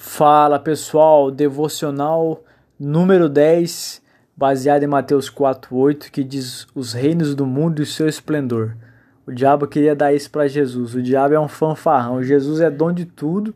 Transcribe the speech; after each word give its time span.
Fala 0.00 0.60
pessoal, 0.60 1.28
devocional 1.28 2.44
número 2.78 3.28
10, 3.28 4.00
baseado 4.36 4.84
em 4.84 4.86
Mateus 4.86 5.28
4:8, 5.28 6.12
que 6.12 6.22
diz: 6.22 6.68
"Os 6.72 6.92
reinos 6.92 7.34
do 7.34 7.44
mundo 7.44 7.82
e 7.82 7.86
seu 7.86 8.06
esplendor". 8.06 8.76
O 9.26 9.32
diabo 9.32 9.66
queria 9.66 9.96
dar 9.96 10.14
isso 10.14 10.30
para 10.30 10.46
Jesus. 10.46 10.94
O 10.94 11.02
diabo 11.02 11.34
é 11.34 11.40
um 11.40 11.48
fanfarrão. 11.48 12.22
Jesus 12.22 12.60
é 12.60 12.70
dono 12.70 12.94
de 12.94 13.06
tudo. 13.06 13.52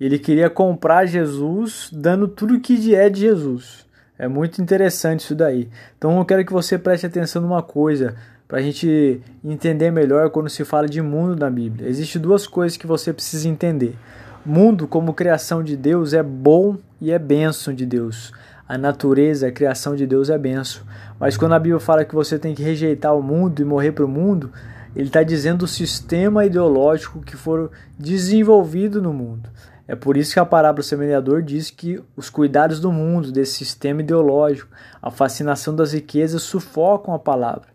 Ele 0.00 0.20
queria 0.20 0.48
comprar 0.48 1.04
Jesus, 1.04 1.90
dando 1.92 2.28
tudo 2.28 2.60
que 2.60 2.94
é 2.94 3.10
de 3.10 3.18
Jesus. 3.18 3.84
É 4.16 4.28
muito 4.28 4.62
interessante 4.62 5.20
isso 5.20 5.34
daí. 5.34 5.68
Então 5.98 6.16
eu 6.16 6.24
quero 6.24 6.44
que 6.44 6.52
você 6.52 6.78
preste 6.78 7.06
atenção 7.06 7.42
numa 7.42 7.60
coisa, 7.60 8.14
para 8.46 8.58
a 8.60 8.62
gente 8.62 9.20
entender 9.44 9.90
melhor 9.90 10.30
quando 10.30 10.48
se 10.48 10.64
fala 10.64 10.86
de 10.86 11.02
mundo 11.02 11.34
na 11.34 11.50
Bíblia. 11.50 11.88
Existem 11.88 12.22
duas 12.22 12.46
coisas 12.46 12.78
que 12.78 12.86
você 12.86 13.12
precisa 13.12 13.48
entender. 13.48 13.96
Mundo, 14.44 14.88
como 14.88 15.14
criação 15.14 15.62
de 15.62 15.76
Deus, 15.76 16.12
é 16.12 16.20
bom 16.20 16.76
e 17.00 17.12
é 17.12 17.18
bênção 17.18 17.72
de 17.72 17.86
Deus. 17.86 18.32
A 18.68 18.76
natureza, 18.76 19.46
a 19.46 19.52
criação 19.52 19.94
de 19.94 20.04
Deus 20.04 20.30
é 20.30 20.36
benção. 20.36 20.82
Mas 21.20 21.36
quando 21.36 21.52
a 21.52 21.60
Bíblia 21.60 21.78
fala 21.78 22.04
que 22.04 22.12
você 22.12 22.36
tem 22.36 22.52
que 22.52 22.62
rejeitar 22.62 23.16
o 23.16 23.22
mundo 23.22 23.62
e 23.62 23.64
morrer 23.64 23.92
para 23.92 24.04
o 24.04 24.08
mundo, 24.08 24.50
ele 24.96 25.06
está 25.06 25.22
dizendo 25.22 25.62
o 25.62 25.68
sistema 25.68 26.44
ideológico 26.44 27.20
que 27.20 27.36
for 27.36 27.70
desenvolvido 27.96 29.00
no 29.00 29.12
mundo. 29.12 29.48
É 29.86 29.94
por 29.94 30.16
isso 30.16 30.32
que 30.32 30.40
a 30.40 30.44
parábola 30.44 30.82
semeador 30.82 31.40
diz 31.40 31.70
que 31.70 32.02
os 32.16 32.28
cuidados 32.28 32.80
do 32.80 32.90
mundo, 32.90 33.30
desse 33.30 33.64
sistema 33.64 34.00
ideológico, 34.00 34.68
a 35.00 35.10
fascinação 35.12 35.76
das 35.76 35.92
riquezas 35.92 36.42
sufocam 36.42 37.14
a 37.14 37.18
palavra. 37.18 37.71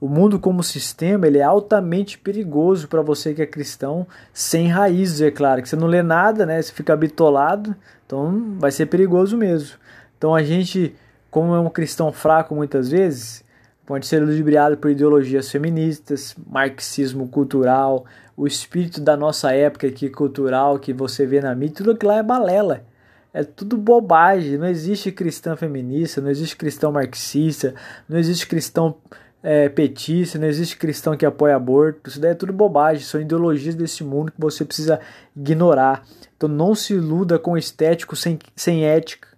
O 0.00 0.08
mundo 0.08 0.38
como 0.38 0.62
sistema 0.62 1.26
ele 1.26 1.38
é 1.38 1.42
altamente 1.42 2.18
perigoso 2.18 2.88
para 2.88 3.02
você 3.02 3.34
que 3.34 3.42
é 3.42 3.46
cristão, 3.46 4.06
sem 4.32 4.68
raízes, 4.68 5.20
é 5.20 5.30
claro. 5.30 5.62
Que 5.62 5.68
você 5.68 5.76
não 5.76 5.86
lê 5.86 6.02
nada, 6.02 6.46
né? 6.46 6.60
Você 6.60 6.72
fica 6.72 6.96
bitolado, 6.96 7.74
então 8.06 8.56
vai 8.58 8.70
ser 8.70 8.86
perigoso 8.86 9.36
mesmo. 9.36 9.76
Então 10.16 10.34
a 10.34 10.42
gente, 10.42 10.94
como 11.30 11.54
é 11.54 11.60
um 11.60 11.70
cristão 11.70 12.12
fraco 12.12 12.54
muitas 12.54 12.88
vezes, 12.88 13.44
pode 13.84 14.06
ser 14.06 14.22
ludibriado 14.22 14.76
por 14.76 14.90
ideologias 14.90 15.50
feministas, 15.50 16.36
marxismo 16.46 17.28
cultural, 17.28 18.04
o 18.36 18.46
espírito 18.46 19.00
da 19.00 19.16
nossa 19.16 19.52
época 19.52 19.88
aqui 19.88 20.08
cultural 20.08 20.78
que 20.78 20.92
você 20.92 21.26
vê 21.26 21.40
na 21.40 21.54
mídia, 21.54 21.78
tudo 21.78 21.90
aquilo 21.92 22.12
lá 22.12 22.18
é 22.18 22.22
balela. 22.22 22.84
É 23.32 23.44
tudo 23.44 23.76
bobagem. 23.76 24.56
Não 24.56 24.66
existe 24.66 25.12
cristão 25.12 25.56
feminista, 25.56 26.20
não 26.20 26.30
existe 26.30 26.56
cristão 26.56 26.90
marxista, 26.90 27.74
não 28.08 28.18
existe 28.18 28.46
cristão 28.46 28.96
é, 29.42 29.68
petista, 29.68 30.38
não 30.38 30.46
existe 30.46 30.76
cristão 30.76 31.16
que 31.16 31.24
apoia 31.24 31.56
aborto, 31.56 32.08
isso 32.08 32.20
daí 32.20 32.32
é 32.32 32.34
tudo 32.34 32.52
bobagem, 32.52 33.04
são 33.04 33.20
ideologias 33.20 33.74
desse 33.74 34.02
mundo 34.02 34.32
que 34.32 34.40
você 34.40 34.64
precisa 34.64 35.00
ignorar. 35.36 36.04
Então 36.36 36.48
não 36.48 36.74
se 36.74 36.94
iluda 36.94 37.38
com 37.38 37.56
estético 37.56 38.16
sem, 38.16 38.38
sem 38.56 38.84
ética, 38.84 39.28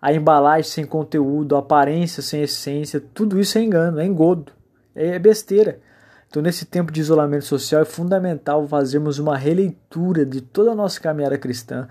a 0.00 0.12
embalagem 0.12 0.70
sem 0.70 0.84
conteúdo, 0.84 1.56
a 1.56 1.60
aparência 1.60 2.22
sem 2.22 2.42
essência, 2.42 3.02
tudo 3.12 3.38
isso 3.38 3.58
é 3.58 3.62
engano, 3.62 4.00
é 4.00 4.04
engodo, 4.04 4.52
é 4.94 5.18
besteira. 5.18 5.78
Então 6.28 6.42
nesse 6.42 6.64
tempo 6.64 6.90
de 6.90 7.00
isolamento 7.00 7.44
social 7.44 7.82
é 7.82 7.84
fundamental 7.84 8.66
fazermos 8.66 9.18
uma 9.18 9.36
releitura 9.36 10.26
de 10.26 10.40
toda 10.40 10.72
a 10.72 10.74
nossa 10.74 11.00
caminhada 11.00 11.38
cristã 11.38 11.86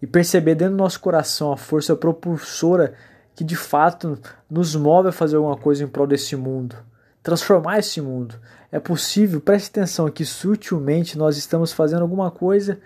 e 0.00 0.06
perceber 0.06 0.54
dentro 0.54 0.74
do 0.74 0.78
nosso 0.78 1.00
coração 1.00 1.52
a 1.52 1.56
força 1.56 1.96
propulsora 1.96 2.94
que 3.34 3.42
de 3.42 3.56
fato 3.56 4.18
nos 4.48 4.76
move 4.76 5.08
a 5.08 5.12
fazer 5.12 5.36
alguma 5.36 5.56
coisa 5.56 5.82
em 5.82 5.88
prol 5.88 6.06
desse 6.06 6.36
mundo 6.36 6.76
transformar 7.22 7.78
esse 7.78 8.00
mundo. 8.00 8.36
É 8.70 8.78
possível, 8.78 9.40
preste 9.40 9.70
atenção, 9.70 10.10
que 10.10 10.24
sutilmente 10.24 11.16
nós 11.16 11.36
estamos 11.36 11.72
fazendo 11.72 12.02
alguma 12.02 12.30
coisa 12.30 12.78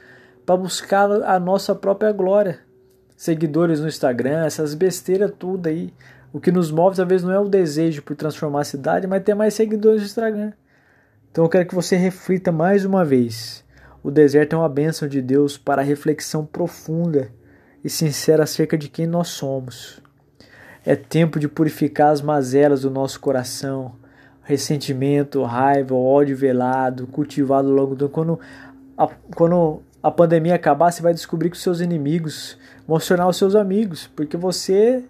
para 0.45 0.57
buscar 0.57 1.11
a 1.11 1.39
nossa 1.39 1.75
própria 1.75 2.13
glória. 2.13 2.61
Seguidores 3.17 3.81
no 3.81 3.89
Instagram, 3.89 4.45
essas 4.45 4.75
besteiras 4.75 5.33
tudo 5.39 5.69
aí. 5.69 5.93
O 6.33 6.41
que 6.41 6.51
nos 6.51 6.71
move 6.71 7.05
vezes 7.05 7.25
não 7.25 7.33
é 7.33 7.39
o 7.39 7.49
desejo 7.49 8.03
por 8.03 8.17
transformar 8.17 8.63
a 8.63 8.65
cidade, 8.65 9.07
mas 9.07 9.23
ter 9.23 9.35
mais 9.35 9.55
seguidores 9.55 10.01
no 10.01 10.07
Instagram. 10.07 10.53
Então 11.31 11.45
eu 11.45 11.49
quero 11.49 11.67
que 11.67 11.75
você 11.75 11.97
reflita 11.97 12.51
mais 12.51 12.85
uma 12.85 13.05
vez. 13.05 13.65
O 14.03 14.11
deserto 14.11 14.55
é 14.55 14.59
uma 14.59 14.69
bênção 14.69 15.07
de 15.07 15.23
Deus 15.23 15.57
para 15.57 15.83
a 15.83 15.85
reflexão 15.85 16.45
profunda 16.45 17.31
e 17.85 17.91
sincera 17.91 18.45
acerca 18.45 18.77
de 18.77 18.89
quem 18.89 19.07
nós 19.07 19.29
somos. 19.29 20.01
É 20.85 20.97
tempo 20.97 21.39
de 21.39 21.47
purificar 21.47 22.11
as 22.11 22.21
mazelas 22.21 22.83
do 22.83 22.91
nosso 22.91 23.21
coração 23.21 23.95
ressentimento, 24.43 25.43
raiva, 25.43 25.95
ódio 25.95 26.37
velado, 26.37 27.07
cultivado 27.07 27.95
do 27.95 28.09
quando 28.09 28.41
a, 28.97 29.09
quando 29.35 29.83
a 30.03 30.11
pandemia 30.11 30.55
acabar, 30.55 30.91
você 30.91 31.01
vai 31.01 31.15
descobrir 31.15 31.49
que 31.51 31.57
os 31.57 31.63
seus 31.63 31.81
inimigos 31.81 32.59
vão 32.87 32.99
tornar 32.99 33.29
os 33.29 33.37
seus 33.37 33.55
amigos, 33.55 34.11
porque 34.17 34.37
você 34.37 35.05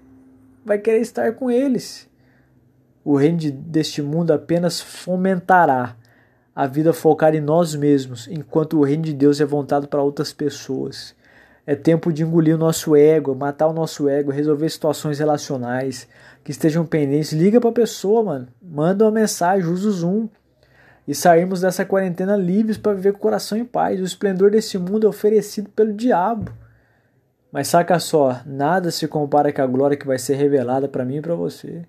vai 0.65 0.79
querer 0.79 1.01
estar 1.01 1.33
com 1.33 1.51
eles. 1.51 2.09
O 3.05 3.17
reino 3.17 3.39
de, 3.39 3.51
deste 3.51 4.03
mundo 4.03 4.33
apenas 4.33 4.81
fomentará 4.81 5.97
a 6.55 6.67
vida 6.67 6.93
focada 6.93 7.37
em 7.37 7.41
nós 7.41 7.75
mesmos, 7.75 8.29
enquanto 8.29 8.79
o 8.79 8.85
reino 8.85 9.03
de 9.03 9.15
Deus 9.15 9.41
é 9.41 9.45
voltado 9.45 9.89
para 9.89 10.03
outras 10.03 10.33
pessoas. 10.33 11.15
É 11.65 11.77
tempo 11.77 12.13
de 12.13 12.25
engolir 12.25 12.57
o 12.57 12.59
nosso 12.59 12.97
ego, 12.97 13.37
matar 13.37 13.69
o 13.69 13.73
nosso 13.73 14.09
ego, 14.09 14.33
resolver 14.33 14.69
situações 14.69 15.21
relacionais 15.21 16.09
que 16.43 16.51
estejam 16.51 16.85
pendentes. 16.85 17.33
Liga 17.33 17.61
para 17.61 17.71
a 17.71 17.75
pessoa, 17.75 18.23
mano. 18.23 18.49
Manda 18.61 19.05
uma 19.05 19.13
mensagem, 19.13 19.71
usa 19.71 19.89
o 19.89 19.93
Zoom. 19.93 20.29
E 21.07 21.15
sairmos 21.15 21.61
dessa 21.61 21.85
quarentena 21.85 22.37
livres 22.37 22.79
para 22.79 22.95
viver 22.95 23.13
com 23.13 23.19
o 23.19 23.23
coração 23.23 23.57
em 23.57 23.65
paz. 23.65 24.01
O 24.01 24.05
esplendor 24.05 24.51
desse 24.51 24.77
mundo 24.77 25.07
é 25.07 25.09
oferecido 25.09 25.69
pelo 25.71 25.93
diabo. 25.93 26.53
Mas 27.53 27.69
saca 27.69 27.99
só, 28.01 28.41
nada 28.45 28.91
se 28.91 29.07
compara 29.07 29.53
com 29.53 29.63
a 29.63 29.67
glória 29.67 29.97
que 29.97 30.07
vai 30.07 30.19
ser 30.19 30.35
revelada 30.35 30.89
para 30.89 31.05
mim 31.05 31.17
e 31.17 31.23
para 31.23 31.35
você. 31.35 31.83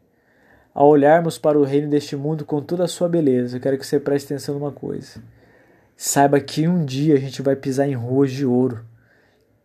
Ao 0.73 0.87
olharmos 0.87 1.37
para 1.37 1.57
o 1.57 1.63
reino 1.63 1.89
deste 1.89 2.15
mundo 2.15 2.45
com 2.45 2.61
toda 2.61 2.83
a 2.83 2.87
sua 2.87 3.07
beleza, 3.07 3.57
eu 3.57 3.61
quero 3.61 3.77
que 3.77 3.85
você 3.85 3.99
preste 3.99 4.25
atenção 4.25 4.55
numa 4.55 4.71
coisa. 4.71 5.21
Saiba 5.95 6.39
que 6.39 6.67
um 6.67 6.83
dia 6.83 7.15
a 7.15 7.19
gente 7.19 7.41
vai 7.41 7.55
pisar 7.55 7.87
em 7.87 7.93
ruas 7.93 8.31
de 8.31 8.45
ouro 8.45 8.83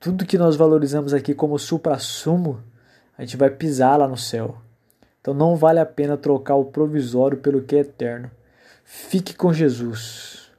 tudo 0.00 0.26
que 0.26 0.38
nós 0.38 0.56
valorizamos 0.56 1.12
aqui 1.12 1.34
como 1.34 1.58
supra-sumo, 1.58 2.62
a 3.16 3.22
gente 3.22 3.36
vai 3.36 3.50
pisar 3.50 3.98
lá 3.98 4.06
no 4.06 4.16
céu. 4.16 4.56
Então 5.20 5.34
não 5.34 5.56
vale 5.56 5.80
a 5.80 5.86
pena 5.86 6.16
trocar 6.16 6.54
o 6.54 6.66
provisório 6.66 7.38
pelo 7.38 7.62
que 7.62 7.76
é 7.76 7.80
eterno. 7.80 8.30
Fique 8.84 9.34
com 9.34 9.52
Jesus. 9.52 10.50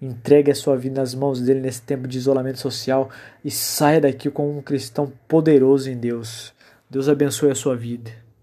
Entregue 0.00 0.50
a 0.50 0.54
sua 0.54 0.76
vida 0.76 1.00
nas 1.00 1.14
mãos 1.14 1.40
dele 1.40 1.60
nesse 1.60 1.80
tempo 1.82 2.06
de 2.06 2.18
isolamento 2.18 2.58
social 2.58 3.08
e 3.44 3.50
saia 3.50 4.00
daqui 4.00 4.30
como 4.30 4.56
um 4.56 4.62
cristão 4.62 5.10
poderoso 5.26 5.90
em 5.90 5.96
Deus. 5.96 6.52
Deus 6.90 7.08
abençoe 7.08 7.50
a 7.50 7.54
sua 7.54 7.74
vida. 7.74 8.21